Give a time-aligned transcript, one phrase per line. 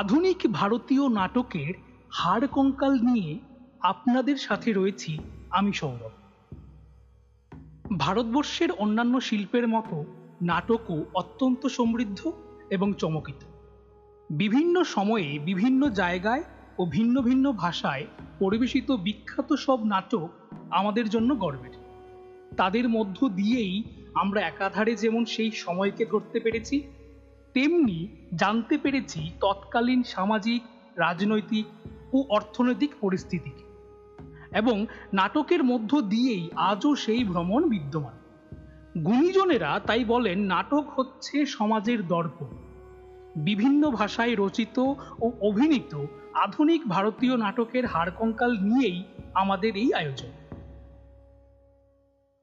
[0.00, 1.74] আধুনিক ভারতীয় নাটকের
[2.10, 3.38] হাড় কঙ্কাল নিয়ে
[3.80, 5.12] আপনাদের সাথে রয়েছি
[5.50, 6.14] আমি সৌরভ।
[7.98, 9.96] ভারতবর্ষের অন্যান্য শিল্পের মতো
[10.42, 12.20] নাটকও অত্যন্ত সমৃদ্ধ
[12.70, 13.40] এবং চমকিত।
[14.30, 16.44] বিভিন্ন সময়ে বিভিন্ন জায়গায়
[16.78, 18.04] ও ভিন্ন ভিন্ন ভাষায়
[18.38, 20.28] পরিবেশিত বিখ্যাত সব নাটক
[20.70, 21.74] আমাদের জন্য গর্বের।
[22.56, 23.76] তাদের মধ্য দিয়েই
[24.14, 26.76] আমরা একাধারে যেমন সেই সময়কে ধরতে পেরেছি
[27.54, 30.62] তেমনি জানতে পেরেছি তৎকালীন সামাজিক,
[30.96, 31.66] রাজনৈতিক
[32.12, 33.64] ও অর্থনৈতিক পরিস্থিতিকে
[34.58, 38.16] এবং নাটকের মধ্য দিয়েই আজও সেই ভ্রমণ বিদ্যমান।
[39.04, 42.50] গুণীজনেরা তাই বলেন, নাটক হচ্ছে সমাজের দর্পণ।
[43.36, 44.78] বিভিন্ন ভাষায় রচিত
[45.20, 50.32] ও অভিনীত আধুনিক ভারতীয় নাটকের হাড়কঙ্কাল নিয়েই আমাদের এই আয়োজন।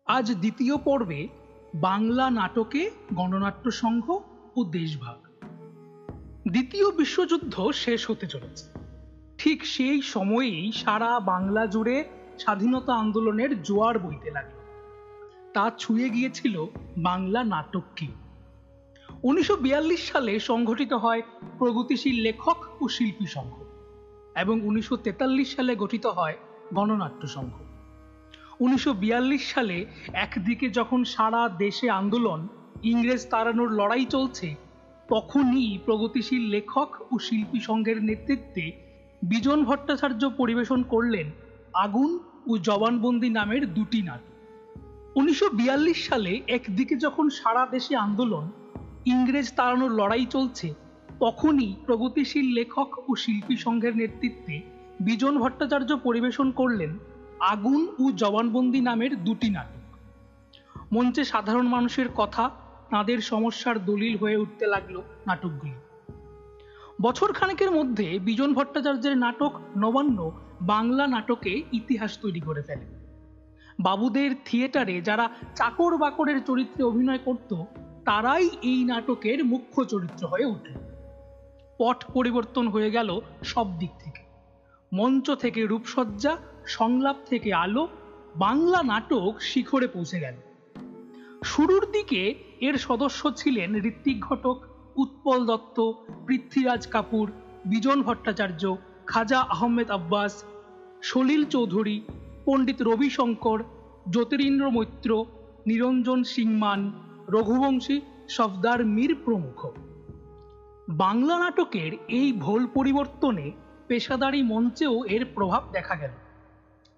[0.06, 1.28] আজ দ্বিতীয় পর্বে
[1.76, 4.06] বাংলা নাটকে গণনাট্য সংঘ
[4.56, 5.28] ও দেশভাগ।
[6.52, 8.66] দ্বিতীয় বিশ্বযুদ্ধ শেষ হতে চলেছে।
[9.38, 12.04] ঠিক সেই সময়েই সারা বাংলা জুড়ে
[12.40, 14.58] স্বাধীনতা আন্দোলনের জোয়ার বইতে লাগল।
[15.54, 16.66] তা ছুঁয়ে গিয়েছিল
[16.98, 18.08] বাংলা নাটককে
[19.24, 19.58] উনিশশো
[19.98, 21.22] সালে সংঘটিত হয়
[21.58, 23.54] প্রগতিশীল লেখক ও শিল্পী সংঘ
[24.36, 26.38] এবং উনিশশো তেতাল্লিশ সালে গঠিত হয়
[26.74, 27.54] গণনাট্য সংঘ।
[28.60, 32.48] উনিশশো বিয়াল্লিশ সালে একদিকে যখন সারা দেশে আন্দোলন
[32.84, 34.56] ইংরেজ তাড়ানোর লড়াই চলছে।
[35.10, 38.72] তখনই প্রগতিশীল লেখক ও শিল্পী সংঘের নেতৃত্বে
[39.24, 41.32] বিজন ভট্টাচার্য পরিবেশন করলেন
[41.74, 44.32] আগুন ও জবানবন্দি নামের দুটি নাটক।
[45.16, 45.50] উনিশশো
[45.96, 48.52] সালে একদিকে যখন সারা দেশে আন্দোলন,
[49.06, 50.74] ইংরেজ তাড়ানোর লড়াই চলছে,
[51.20, 54.62] তখনই প্রগতিশীল লেখক ও শিল্পী সংঘের নেতৃত্বে
[55.00, 56.98] বিজন ভট্টাচার্য পরিবেশন করলেন
[57.40, 59.82] আগুন ও জবানবন্দি নামের দুটি নাটক।
[60.92, 62.50] মঞ্চে সাধারণ মানুষের কথা
[62.92, 65.74] তাঁদের সমস্যার দলিল হয়ে উঠতে লাগল নাটকগুলি।
[67.02, 70.32] বছর খানেকের মধ্যে বিজন ভট্টাচার্যের নাটক নবান্ন
[70.62, 72.86] বাংলা নাটকে ইতিহাস তৈরি করে ফেলে।
[73.80, 77.64] বাবুদের থিয়েটারে যারা চাকর বাকরের চরিত্রে অভিনয় করত,
[78.06, 80.74] তারাই এই নাটকের মুখ্য চরিত্র হয়ে উঠল।
[81.78, 84.22] পট পরিবর্তন হয়ে গেল সব দিক থেকে।
[84.94, 87.88] মঞ্চ থেকে রূপসজ্জা, সংলাপ থেকে আলো,
[88.36, 90.36] বাংলা নাটক শিখরে পৌঁছে গেল।
[91.42, 94.58] শুরুর দিকে এর সদস্য ছিলেন ঋত্বিক ঘটক,
[94.96, 95.78] উৎপল দত্ত,
[96.28, 97.32] পৃথ্বীরাজ কাপুর,
[97.66, 98.76] বিজন ভট্টাচার্য,
[99.06, 100.46] খাজা আহমেদ আব্বাস,
[101.02, 102.02] সলিল চৌধুরী,
[102.46, 103.60] পণ্ডিত রবিশঙ্কর,
[104.10, 105.26] জ্যোতিরিন্দ্র মৈত্র,
[105.66, 106.92] নিরঞ্জন সিংমান,
[107.30, 109.60] রঘুবংশী সফদার মীর প্রমুখ।
[110.88, 113.52] বাংলা নাটকের এই ভোল পরিবর্তনে
[113.88, 116.14] পেশাদারি মঞ্চেও এর প্রভাব দেখা গেল।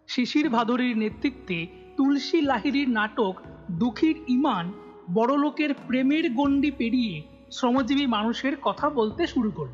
[0.08, 1.68] শিশির ভাদরীর নেতৃত্বে
[1.98, 3.36] তুলসী লাহিড়ির নাটক
[3.72, 4.72] দুঃখীর ইমান
[5.14, 9.74] বড়লোকের প্রেমের গণ্ডি পেরিয়ে শ্রমজীবী মানুষের কথা বলতে শুরু করল।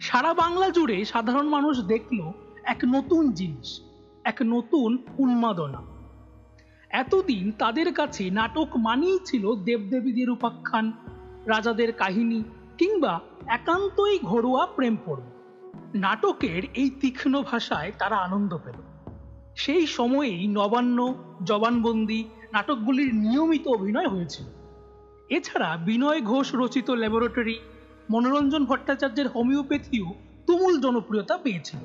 [0.00, 2.32] সারা বাংলা জুড়ে সাধারণ মানুষ দেখল
[2.64, 3.80] এক নতুন জিনিস,
[4.24, 5.82] এক নতুন উন্মাদনা।
[6.90, 10.92] এতদিন তাদের কাছে নাটক মানেই ছিল দেবদেবীদের উপাখ্যান,
[11.46, 12.42] রাজাদের কাহিনী
[12.78, 15.22] কিংবা একান্তই ঘরোয়া প্রেম পর্ব
[15.94, 18.85] নাটকের এই তীক্ষ্ণ ভাষায় তারা আনন্দ পেল।
[19.56, 24.46] সেই সময়েই নবান্ন, জবানবন্দি নাটকগুলির নিয়মিত অভিনয় হয়েছিল।
[25.28, 27.58] এছাড়া বিনয় ঘোষ রচিত ল্যাবরেটরি
[28.10, 30.14] মনোরঞ্জন ভট্টাচার্যের হোমিওপ্যাথিও
[30.46, 31.78] তুমুল জনপ্রিয়তা পেয়েছিল।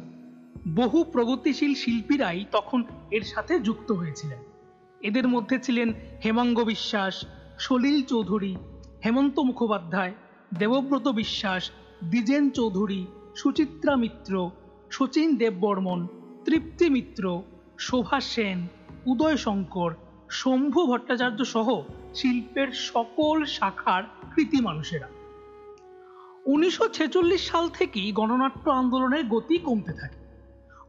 [0.75, 4.39] বহু প্রগতিশীল শিল্পীরাই তখন এর সাথে যুক্ত হয়েছিলেন।
[5.01, 5.93] এদের মধ্যে ছিলেন
[6.25, 7.25] হেমাঙ্গ বিশ্বাস,
[7.59, 8.55] সলিল চৌধুরী,
[9.05, 10.13] হেমন্ত মুখোপাধ্যায়,
[10.57, 11.71] দেবব্রত বিশ্বাস,
[12.03, 13.05] দ্বিজেন চৌধুরী,
[13.35, 14.49] সুচিত্রা মিত্র,
[14.91, 16.07] শচীন দেববর্মন,
[16.45, 17.43] তৃপ্তি মিত্র
[17.81, 18.67] শোভা সেন,
[19.05, 19.91] উদয় শঙ্কর,
[20.29, 21.67] শম্ভু ভট্টাচার্য সহ
[22.15, 24.03] শিল্পের সকল শাখার
[24.35, 25.07] কৃতি মানুষেরা।
[26.45, 30.19] উনিশশো ছেচল্লিশ সাল থেকেই গণনাট্য আন্দোলনের গতি কমতে থাকে।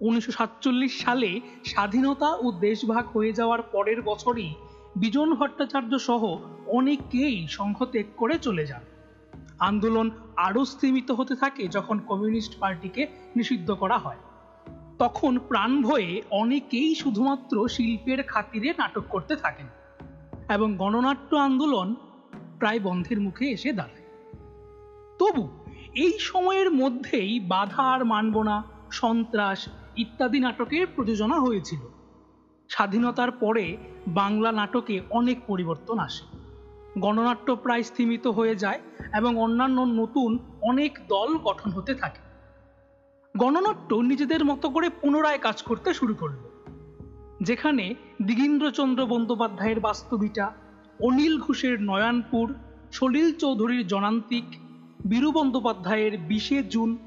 [0.00, 4.54] উনিশশো সাতচল্লিশ সালে স্বাধীনতা ও দেশভাগ হয়ে যাওয়ার পরের বছরই
[4.96, 6.22] বিজন ভট্টাচার্য সহ
[6.66, 8.84] অনেকেই সংঘ ত্যাগ করে চলে যান।
[9.58, 13.06] আন্দোলন আরও স্তীমিত হতে থাকে যখন কমিউনিস্ট পার্টিকে
[13.36, 14.20] নিষিদ্ধ করা হয়।
[15.02, 19.66] তখন প্রাণ ভয়ে অনেকেই শুধুমাত্র শিল্পের খাতিরে নাটক করতে থাকেন
[20.48, 21.94] এবং গণনাট্য আন্দোলন
[22.58, 24.02] প্রায় বন্ধের মুখে এসে দাঁড়ায়।
[25.18, 25.48] তবু
[25.94, 28.62] এই সময়ের মধ্যেই বাধা আর মানব না,
[28.92, 31.80] সন্ত্রাস ইত্যাদি নাটকের প্রযোজনা হয়েছিল।
[32.68, 33.76] স্বাধীনতার পরে
[34.08, 36.24] বাংলা নাটকে অনেক পরিবর্তন আসে।
[37.00, 38.80] গণনাট্য প্রায় স্থিমিত হয়ে যায়
[39.14, 42.21] এবং অন্যান্য নতুন অনেক দল গঠন হতে থাকে।
[43.34, 46.40] গণনাট্য নিজেদের মতো করে পুনরায় কাজ করতে শুরু করল,
[47.40, 50.52] যেখানে দিগীন্দ্রচন্দ্র বন্দ্যোপাধ্যায়ের বাস্তবিটা,
[51.00, 52.54] অনিল ঘোষের নয়ানপুর,
[52.92, 54.44] সলিল চৌধুরীর জনান্তিক,
[55.06, 56.98] বীরু বন্দ্যোপাধ্যায়ের বিশে জুন,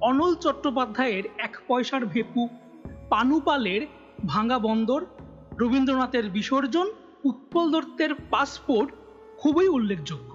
[0.00, 2.48] অনল চট্টোপাধ্যায়ের এক পয়সার ভেপু
[3.08, 3.86] পানুপালের
[4.26, 5.00] ভাঙা বন্দর,
[5.58, 6.86] রবীন্দ্রনাথের বিসর্জন,
[7.24, 8.92] উৎপল দত্তের পাসপোর্ট
[9.38, 10.33] খুবই উল্লেখযোগ্য।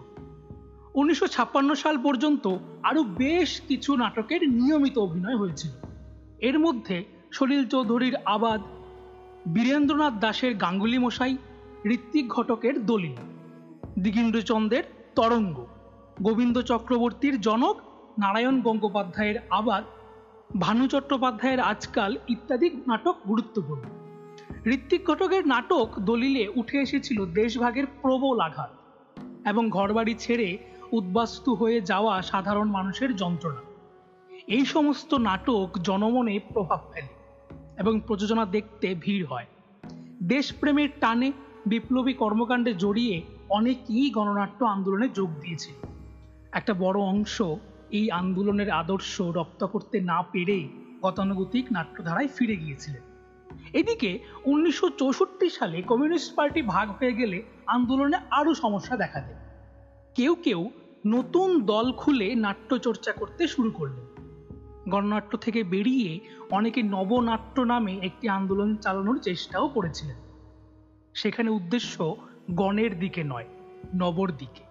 [0.95, 5.71] উনিশশো ছাপ্পান্ন সাল পর্যন্ত আরও বেশ কিছু নাটকের নিয়মিত অভিনয় হয়েছিল।
[6.39, 8.62] এর মধ্যে সলিল চৌধুরীর আবাদ,
[9.47, 11.38] বীরেন্দ্রনাথ দাসের গাঙ্গুলি মশাই
[11.86, 13.15] ঋত্বিক ঘটকের দলিল
[14.00, 14.83] দিগীন্দ্রচন্দ্রের
[15.15, 15.65] তরঙ্গ,
[16.21, 17.81] গোবিন্দ চক্রবর্তীর জনক,
[18.19, 19.83] নারায়ণ গঙ্গোপাধ্যায়ের আবাদ,
[20.59, 23.83] ভানু চট্টোপাধ্যায়ের আজকাল ইত্যাদি নাটক গুরুত্বপূর্ণ।
[24.65, 28.71] ঋত্বিক ঘটকের নাটক দলিলে উঠে এসেছিল দেশভাগের প্রবল আঘাত
[29.45, 30.57] এবং ঘরবাড়ি ছেড়ে
[30.91, 33.62] উদ্বাস্তু হয়ে যাওয়া সাধারণ মানুষের যন্ত্রণা।
[34.47, 37.13] এই সমস্ত নাটক জনমনে প্রভাব ফেলে
[37.77, 39.45] এবং প্রযোজনা দেখতে ভিড় হয়।
[40.24, 41.31] দেশপ্রেমের টানে
[41.65, 45.75] বিপ্লবী কর্মকাণ্ডে জড়িয়ে অনেকেই গণনাট্য আন্দোলনে যোগ দিয়েছিল
[46.53, 47.42] একটা বড় অংশ
[47.92, 50.68] এই আন্দোলনের আদর্শ রপ্ত করতে না পেরে
[51.01, 53.03] গতানুগতিক নাট্যধারায় ফিরে গিয়েছিলেন।
[53.74, 59.39] এদিকে উনিশশো চৌষট্টি সালে কমিউনিস্ট পার্টি ভাগ হয়ে গেলে আন্দোলনে আরও সমস্যা দেখা দেয়।
[60.15, 60.69] কেউ কেউ
[61.07, 64.06] নতুন দল খুলে নাট্যচর্চা করতে শুরু করলেন
[64.90, 66.19] গণনাট্য থেকে বেরিয়ে
[66.51, 70.16] অনেকে নবনাট্য নামে একটি আন্দোলন চালানোর চেষ্টাও করেছিলেন।
[71.13, 72.16] সেখানে উদ্দেশ্য
[72.51, 73.46] গণের দিকে নয়,
[73.96, 74.69] নবর দিকে।